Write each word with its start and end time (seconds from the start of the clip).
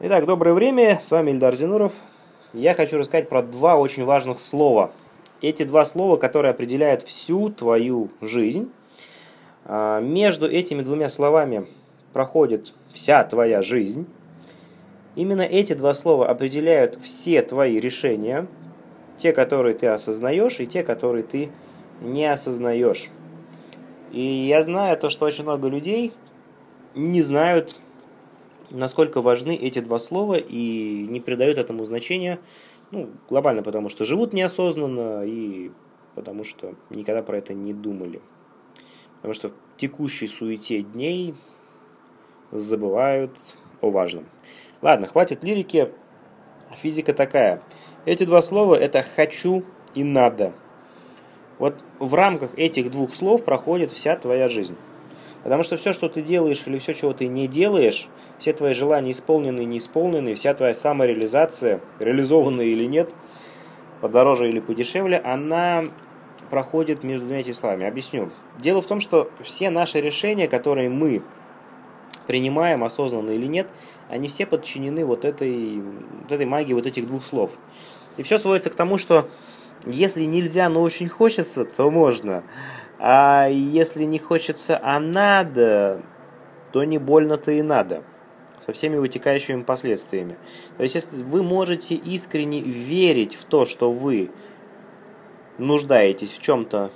Итак, 0.00 0.26
доброе 0.26 0.54
время, 0.54 0.98
с 0.98 1.12
вами 1.12 1.30
Ильдар 1.30 1.54
Зинуров. 1.54 1.92
Я 2.52 2.74
хочу 2.74 2.98
рассказать 2.98 3.28
про 3.28 3.44
два 3.44 3.76
очень 3.76 4.04
важных 4.04 4.40
слова. 4.40 4.90
Эти 5.40 5.62
два 5.62 5.84
слова, 5.84 6.16
которые 6.16 6.50
определяют 6.50 7.02
всю 7.02 7.48
твою 7.48 8.10
жизнь. 8.20 8.72
А, 9.64 10.00
между 10.00 10.50
этими 10.50 10.82
двумя 10.82 11.08
словами 11.08 11.68
проходит 12.12 12.72
вся 12.90 13.22
твоя 13.22 13.62
жизнь. 13.62 14.04
Именно 15.14 15.42
эти 15.42 15.74
два 15.74 15.94
слова 15.94 16.28
определяют 16.28 16.98
все 17.00 17.40
твои 17.40 17.78
решения, 17.78 18.48
те, 19.16 19.32
которые 19.32 19.76
ты 19.76 19.86
осознаешь, 19.86 20.58
и 20.58 20.66
те, 20.66 20.82
которые 20.82 21.22
ты 21.22 21.50
не 22.00 22.26
осознаешь. 22.26 23.10
И 24.10 24.20
я 24.20 24.60
знаю 24.60 24.96
то, 24.96 25.08
что 25.08 25.24
очень 25.24 25.44
много 25.44 25.68
людей 25.68 26.12
не 26.96 27.22
знают 27.22 27.76
насколько 28.70 29.20
важны 29.22 29.54
эти 29.54 29.78
два 29.80 29.98
слова 29.98 30.34
и 30.34 31.06
не 31.08 31.20
придают 31.20 31.58
этому 31.58 31.84
значения, 31.84 32.38
ну, 32.90 33.10
глобально 33.28 33.62
потому, 33.62 33.88
что 33.88 34.04
живут 34.04 34.32
неосознанно 34.32 35.22
и 35.24 35.70
потому 36.14 36.44
что 36.44 36.74
никогда 36.90 37.22
про 37.22 37.38
это 37.38 37.54
не 37.54 37.72
думали. 37.72 38.20
Потому 39.16 39.34
что 39.34 39.48
в 39.48 39.54
текущей 39.76 40.26
суете 40.26 40.82
дней 40.82 41.34
забывают 42.50 43.36
о 43.80 43.90
важном. 43.90 44.26
Ладно, 44.82 45.06
хватит 45.06 45.42
лирики. 45.42 45.90
Физика 46.76 47.12
такая. 47.12 47.62
Эти 48.04 48.24
два 48.24 48.42
слова 48.42 48.74
это 48.74 49.02
«хочу» 49.02 49.64
и 49.94 50.04
«надо». 50.04 50.52
Вот 51.58 51.76
в 52.00 52.14
рамках 52.14 52.58
этих 52.58 52.90
двух 52.90 53.14
слов 53.14 53.44
проходит 53.44 53.90
вся 53.92 54.16
твоя 54.16 54.48
жизнь. 54.48 54.76
Потому 55.44 55.62
что 55.62 55.76
все, 55.76 55.92
что 55.92 56.08
ты 56.08 56.22
делаешь 56.22 56.62
или 56.64 56.78
все, 56.78 56.94
чего 56.94 57.12
ты 57.12 57.26
не 57.26 57.46
делаешь, 57.46 58.08
все 58.38 58.54
твои 58.54 58.72
желания 58.72 59.10
исполнены 59.12 59.64
не 59.64 59.76
исполнены, 59.76 60.34
вся 60.34 60.54
твоя 60.54 60.72
самореализация, 60.72 61.80
реализованная 61.98 62.64
или 62.64 62.84
нет, 62.84 63.14
подороже 64.00 64.48
или 64.48 64.58
подешевле, 64.58 65.18
она 65.18 65.84
проходит 66.48 67.04
между 67.04 67.26
двумя 67.26 67.40
этими 67.40 67.52
словами. 67.52 67.86
Объясню. 67.86 68.30
Дело 68.58 68.80
в 68.80 68.86
том, 68.86 69.00
что 69.00 69.30
все 69.42 69.68
наши 69.68 70.00
решения, 70.00 70.48
которые 70.48 70.88
мы 70.88 71.22
принимаем, 72.26 72.82
осознанно 72.82 73.32
или 73.32 73.46
нет, 73.46 73.68
они 74.08 74.28
все 74.28 74.46
подчинены 74.46 75.04
вот 75.04 75.26
этой, 75.26 75.82
вот 76.22 76.32
этой 76.32 76.46
магии 76.46 76.72
вот 76.72 76.86
этих 76.86 77.06
двух 77.06 77.22
слов. 77.22 77.50
И 78.16 78.22
все 78.22 78.38
сводится 78.38 78.70
к 78.70 78.76
тому, 78.76 78.96
что 78.96 79.28
если 79.84 80.24
нельзя, 80.24 80.70
но 80.70 80.80
очень 80.80 81.08
хочется, 81.08 81.66
то 81.66 81.90
можно. 81.90 82.42
А 83.06 83.48
если 83.48 84.04
не 84.04 84.18
хочется, 84.18 84.80
а 84.82 84.98
надо, 84.98 86.00
то 86.72 86.84
не 86.84 86.96
больно-то 86.96 87.52
и 87.52 87.60
надо. 87.60 88.02
Со 88.60 88.72
всеми 88.72 88.96
вытекающими 88.96 89.62
последствиями. 89.62 90.38
То 90.78 90.84
есть, 90.84 90.94
если 90.94 91.22
вы 91.22 91.42
можете 91.42 91.96
искренне 91.96 92.62
верить 92.62 93.34
в 93.34 93.44
то, 93.44 93.66
что 93.66 93.92
вы 93.92 94.30
нуждаетесь 95.58 96.32
в 96.32 96.40
чем-то, 96.40 96.92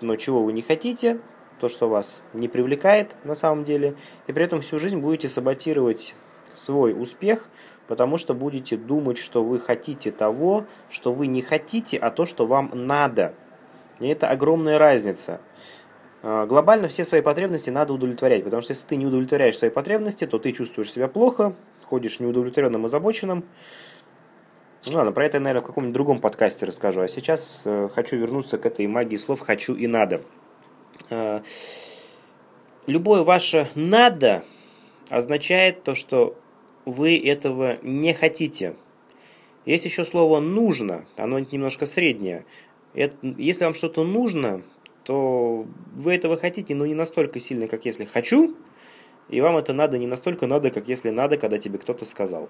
но 0.00 0.16
чего 0.16 0.42
вы 0.42 0.54
не 0.54 0.62
хотите, 0.62 1.20
то, 1.60 1.68
что 1.68 1.86
вас 1.86 2.22
не 2.32 2.48
привлекает 2.48 3.14
на 3.22 3.34
самом 3.34 3.64
деле, 3.64 3.96
и 4.28 4.32
при 4.32 4.46
этом 4.46 4.62
всю 4.62 4.78
жизнь 4.78 4.96
будете 4.96 5.28
саботировать 5.28 6.14
свой 6.54 6.98
успех, 6.98 7.50
потому 7.86 8.16
что 8.16 8.32
будете 8.32 8.78
думать, 8.78 9.18
что 9.18 9.44
вы 9.44 9.58
хотите 9.58 10.10
того, 10.10 10.64
что 10.88 11.12
вы 11.12 11.26
не 11.26 11.42
хотите, 11.42 11.98
а 11.98 12.10
то, 12.10 12.24
что 12.24 12.46
вам 12.46 12.70
надо– 12.72 13.34
и 14.00 14.08
это 14.08 14.28
огромная 14.28 14.78
разница. 14.78 15.40
А, 16.22 16.46
глобально 16.46 16.88
все 16.88 17.04
свои 17.04 17.20
потребности 17.20 17.70
надо 17.70 17.92
удовлетворять, 17.92 18.44
потому 18.44 18.62
что 18.62 18.72
если 18.72 18.86
ты 18.86 18.96
не 18.96 19.06
удовлетворяешь 19.06 19.58
свои 19.58 19.70
потребности, 19.70 20.26
то 20.26 20.38
ты 20.38 20.52
чувствуешь 20.52 20.92
себя 20.92 21.08
плохо, 21.08 21.54
ходишь 21.84 22.20
неудовлетворенным, 22.20 22.84
озабоченным. 22.84 23.44
Ну 24.86 24.96
ладно, 24.96 25.12
про 25.12 25.26
это 25.26 25.38
я, 25.38 25.40
наверное, 25.40 25.62
в 25.62 25.66
каком-нибудь 25.66 25.94
другом 25.94 26.20
подкасте 26.20 26.64
расскажу. 26.66 27.00
А 27.00 27.08
сейчас 27.08 27.62
э, 27.66 27.88
хочу 27.92 28.16
вернуться 28.16 28.56
к 28.58 28.66
этой 28.66 28.86
магии 28.86 29.16
слов 29.16 29.40
«хочу» 29.40 29.74
и 29.74 29.86
«надо». 29.86 30.22
Э, 31.10 31.40
любое 32.86 33.24
ваше 33.24 33.68
«надо» 33.74 34.44
означает 35.10 35.82
то, 35.82 35.94
что 35.94 36.36
вы 36.84 37.18
этого 37.18 37.78
не 37.82 38.14
хотите. 38.14 38.76
Есть 39.64 39.84
еще 39.84 40.04
слово 40.04 40.38
«нужно», 40.38 41.04
оно 41.16 41.40
немножко 41.40 41.86
среднее. 41.86 42.44
Это, 42.96 43.16
если 43.22 43.64
вам 43.64 43.74
что-то 43.74 44.04
нужно, 44.04 44.62
то 45.04 45.66
вы 45.94 46.14
этого 46.14 46.36
хотите, 46.36 46.74
но 46.74 46.86
не 46.86 46.94
настолько 46.94 47.38
сильно, 47.38 47.66
как 47.68 47.84
если 47.84 48.06
хочу, 48.06 48.56
и 49.28 49.40
вам 49.40 49.58
это 49.58 49.72
надо 49.72 49.98
не 49.98 50.06
настолько 50.06 50.46
надо, 50.46 50.70
как 50.70 50.88
если 50.88 51.10
надо, 51.10 51.36
когда 51.36 51.58
тебе 51.58 51.78
кто-то 51.78 52.04
сказал. 52.04 52.48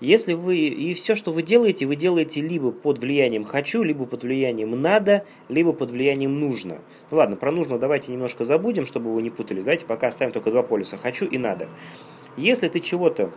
Если 0.00 0.34
вы 0.34 0.58
и 0.58 0.94
все, 0.94 1.16
что 1.16 1.32
вы 1.32 1.42
делаете, 1.42 1.86
вы 1.86 1.96
делаете 1.96 2.40
либо 2.40 2.70
под 2.70 2.98
влиянием 2.98 3.44
хочу, 3.44 3.82
либо 3.82 4.06
под 4.06 4.22
влиянием 4.22 4.80
надо, 4.80 5.26
либо 5.48 5.72
под 5.72 5.90
влиянием 5.90 6.38
нужно. 6.38 6.78
Ну 7.10 7.16
ладно, 7.16 7.34
про 7.34 7.50
нужно 7.50 7.80
давайте 7.80 8.12
немножко 8.12 8.44
забудем, 8.44 8.86
чтобы 8.86 9.12
вы 9.12 9.22
не 9.22 9.30
путались. 9.30 9.64
Давайте 9.64 9.86
пока 9.86 10.06
оставим 10.06 10.32
только 10.32 10.52
два 10.52 10.62
полюса 10.62 10.96
хочу 10.96 11.26
и 11.26 11.36
надо. 11.36 11.68
Если 12.36 12.68
ты 12.68 12.78
чего-то 12.78 13.32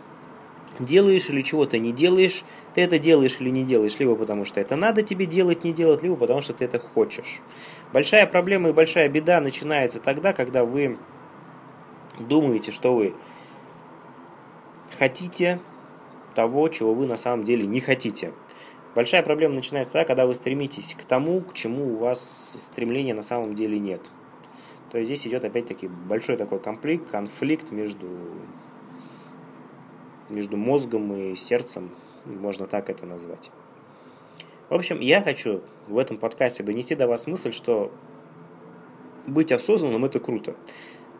делаешь 0.78 1.28
или 1.28 1.42
чего-то 1.42 1.78
не 1.78 1.92
делаешь, 1.92 2.44
ты 2.74 2.80
это 2.80 2.98
делаешь 2.98 3.36
или 3.40 3.50
не 3.50 3.64
делаешь, 3.64 3.98
либо 3.98 4.16
потому 4.16 4.44
что 4.44 4.60
это 4.60 4.76
надо 4.76 5.02
тебе 5.02 5.26
делать, 5.26 5.64
не 5.64 5.72
делать, 5.72 6.02
либо 6.02 6.16
потому 6.16 6.42
что 6.42 6.52
ты 6.52 6.64
это 6.64 6.78
хочешь. 6.78 7.40
Большая 7.92 8.26
проблема 8.26 8.70
и 8.70 8.72
большая 8.72 9.08
беда 9.08 9.40
начинается 9.40 10.00
тогда, 10.00 10.32
когда 10.32 10.64
вы 10.64 10.98
думаете, 12.18 12.72
что 12.72 12.94
вы 12.94 13.14
хотите 14.98 15.60
того, 16.34 16.68
чего 16.68 16.94
вы 16.94 17.06
на 17.06 17.16
самом 17.16 17.44
деле 17.44 17.66
не 17.66 17.80
хотите. 17.80 18.32
Большая 18.94 19.22
проблема 19.22 19.54
начинается 19.54 19.94
тогда, 19.94 20.06
когда 20.06 20.26
вы 20.26 20.34
стремитесь 20.34 20.94
к 20.94 21.04
тому, 21.04 21.40
к 21.40 21.54
чему 21.54 21.94
у 21.94 21.96
вас 21.96 22.56
стремления 22.60 23.14
на 23.14 23.22
самом 23.22 23.54
деле 23.54 23.78
нет. 23.78 24.02
То 24.90 24.98
есть 24.98 25.08
здесь 25.08 25.26
идет 25.26 25.44
опять-таки 25.44 25.88
большой 25.88 26.36
такой 26.36 26.60
конфликт, 26.60 27.10
конфликт 27.10 27.70
между 27.70 28.08
между 30.28 30.56
мозгом 30.56 31.14
и 31.14 31.36
сердцем, 31.36 31.90
можно 32.24 32.66
так 32.66 32.90
это 32.90 33.06
назвать. 33.06 33.50
В 34.68 34.74
общем, 34.74 35.00
я 35.00 35.22
хочу 35.22 35.60
в 35.88 35.98
этом 35.98 36.16
подкасте 36.16 36.62
донести 36.62 36.94
до 36.94 37.06
вас 37.06 37.26
мысль, 37.26 37.52
что 37.52 37.92
быть 39.26 39.52
осознанным– 39.52 40.04
это 40.06 40.18
круто. 40.18 40.56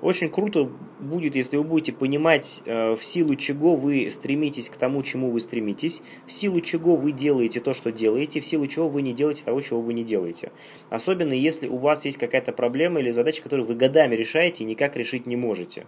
Очень 0.03 0.31
круто 0.31 0.69
будет, 0.99 1.37
если 1.37 1.57
вы 1.57 1.63
будете 1.63 1.93
понимать, 1.93 2.63
э, 2.67 2.97
в 2.97 3.05
силу 3.05 3.37
чего 3.37 3.77
вы 3.77 4.11
стремитесь 4.11 4.69
к 4.69 4.77
тому, 4.77 5.01
чему 5.05 5.31
вы 5.31 5.39
стремитесь, 5.39 6.03
в 6.27 6.33
силу 6.33 6.61
чего 6.61 6.97
вы 6.97 7.13
делаете 7.13 7.61
то, 7.61 7.73
что 7.73 7.93
делаете, 7.93 8.41
в 8.41 8.45
силу 8.45 8.67
чего 8.67 8.89
вы 8.89 9.03
не 9.03 9.13
делаете 9.13 9.45
того, 9.45 9.61
чего 9.61 9.81
вы 9.81 9.95
не 9.95 10.03
делаете. 10.03 10.51
Особенно 10.91 11.34
если 11.34 11.69
у 11.69 11.77
вас 11.77 12.05
есть 12.05 12.19
какая-то 12.19 12.53
проблема 12.53 12.99
или 12.99 13.13
задача, 13.13 13.45
которую 13.45 13.65
вы 13.65 13.77
годами 13.77 14.17
решаете 14.17 14.65
и 14.65 14.67
никак 14.67 14.97
решить 14.97 15.27
не 15.27 15.37
можете. 15.37 15.87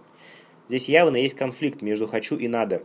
Здесь 0.67 0.89
явно 0.89 1.17
есть 1.17 1.35
конфликт 1.35 1.81
между 1.81 2.07
«хочу» 2.07 2.37
и 2.37 2.47
«надо». 2.47 2.83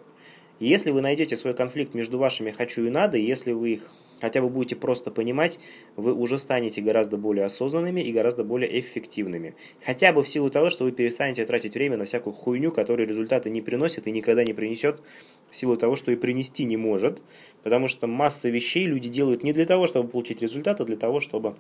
И 0.59 0.69
если 0.69 0.91
вы 0.91 1.01
найдете 1.01 1.37
свой 1.37 1.55
конфликт 1.55 1.95
между 1.95 2.19
вашими 2.19 2.51
«хочу» 2.51 2.85
и 2.85 2.91
«надо», 2.91 3.17
если 3.17 3.53
вы 3.53 3.73
их 3.73 3.93
хотя 4.21 4.43
бы 4.43 4.51
будете 4.51 4.77
просто 4.77 5.11
понимать, 5.11 5.59
вы 5.97 6.13
уже 6.13 6.39
станете 6.39 6.83
гораздо 6.83 7.17
более 7.17 7.47
осознанными 7.47 8.03
и 8.03 8.13
гораздо 8.13 8.45
более 8.45 8.79
эффективными. 8.79 9.55
Хотя 9.83 10.13
бы 10.13 10.23
в 10.23 10.29
силу 10.29 10.51
того, 10.51 10.69
что 10.69 10.85
вы 10.85 10.93
перестанете 10.93 11.47
тратить 11.47 11.75
время 11.75 11.97
на 11.97 12.05
всякую 12.05 12.35
хуйню, 12.35 12.71
которая 12.71 13.07
результаты 13.07 13.49
не 13.49 13.63
приносит 13.63 14.07
и 14.07 14.13
никогда 14.13 14.45
не 14.45 14.53
принесет, 14.53 15.01
в 15.51 15.57
силу 15.57 15.77
того, 15.77 15.97
что 15.97 16.13
и 16.13 16.17
принести 16.17 16.65
не 16.65 16.77
может. 16.77 17.23
Потому 17.63 17.89
что 17.89 18.07
масса 18.07 18.51
вещей 18.51 18.85
люди 18.85 19.09
делают 19.09 19.43
не 19.43 19.55
для 19.55 19.65
того, 19.65 19.87
чтобы 19.87 20.11
получить 20.11 20.43
результат, 20.43 20.81
а 20.81 20.85
для 20.85 20.97
того, 20.97 21.21
чтобы 21.21 21.57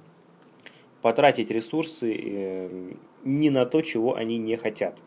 потратить 1.00 1.50
ресурсы 1.50 2.14
э, 2.14 2.92
не 3.24 3.48
на 3.48 3.64
то, 3.64 3.80
чего 3.80 4.14
они 4.14 4.36
не 4.36 4.56
хотят. 4.56 5.02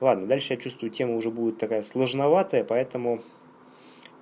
Ладно, 0.00 0.26
дальше 0.26 0.54
я 0.54 0.60
чувствую, 0.60 0.90
тема 0.90 1.14
уже 1.16 1.30
будет 1.30 1.58
такая 1.58 1.80
сложноватая, 1.82 2.64
поэтому, 2.64 3.22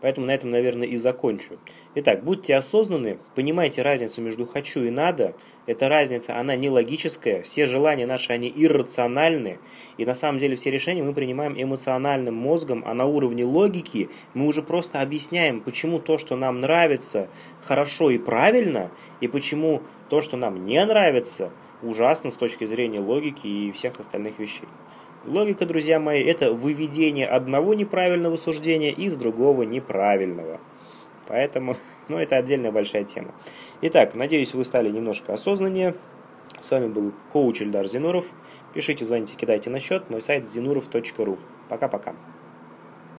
поэтому 0.03 0.27
на 0.27 0.33
этом, 0.33 0.51
наверное, 0.51 0.87
и 0.87 0.99
закончу. 0.99 1.59
Итак, 1.95 2.23
будьте 2.23 2.55
осознанны, 2.57 3.19
понимайте 3.35 3.81
разницу 3.81 4.21
между 4.21 4.45
«хочу» 4.45 4.85
и 4.85 4.91
«надо». 4.91 5.35
Эта 5.65 5.89
разница, 5.89 6.39
она 6.39 6.57
не 6.57 6.69
логическая, 6.69 7.43
все 7.43 7.65
желания 7.65 8.05
наши, 8.05 8.33
они 8.35 8.53
иррациональны, 8.55 9.61
и 9.97 10.05
на 10.05 10.15
самом 10.15 10.41
деле 10.41 10.57
все 10.57 10.71
решения 10.71 11.03
мы 11.03 11.15
принимаем 11.15 11.55
эмоциональным 11.57 12.35
мозгом, 12.35 12.83
а 12.87 12.93
на 12.93 13.07
уровне 13.07 13.45
логики 13.45 14.11
мы 14.35 14.49
уже 14.49 14.63
просто 14.63 15.01
объясняем, 15.01 15.61
почему 15.61 16.01
то, 16.01 16.19
что 16.19 16.37
нам 16.37 16.61
нравится, 16.61 17.29
хорошо 17.63 18.11
и 18.11 18.19
правильно, 18.19 18.91
и 19.23 19.29
почему 19.29 19.83
то, 20.11 20.21
что 20.21 20.37
нам 20.37 20.65
не 20.65 20.85
нравится, 20.85 21.51
ужасно 21.83 22.31
с 22.31 22.37
точки 22.37 22.65
зрения 22.65 23.01
логики 23.01 23.47
и 23.47 23.73
всех 23.73 23.99
остальных 24.01 24.39
вещей. 24.39 24.69
Логика, 25.25 25.67
друзья 25.67 26.01
мои, 26.01 26.23
это 26.23 26.53
выведение 26.53 27.27
одного 27.27 27.75
неправильного 27.75 28.37
суждения 28.37 28.91
из 28.91 29.15
другого 29.17 29.63
неправильного. 29.63 30.61
Поэтому, 31.29 31.77
ну, 32.09 32.19
это 32.19 32.37
отдельная 32.37 32.73
большая 32.73 33.05
тема. 33.05 33.33
Итак, 33.83 34.15
надеюсь, 34.15 34.55
вы 34.55 34.65
стали 34.65 34.91
немножко 34.91 35.33
осознаннее. 35.33 35.95
С 36.61 36.71
вами 36.71 36.89
был 36.89 37.13
коуч 37.33 37.63
Ильдар 37.63 37.87
Зинуров. 37.87 38.27
Пишите, 38.75 39.05
звоните, 39.05 39.37
кидайте 39.37 39.71
на 39.71 39.79
счет. 39.79 40.11
Мой 40.11 40.21
сайт 40.21 40.45
zinurov.ru. 40.45 41.39
Пока-пока. 41.69 42.15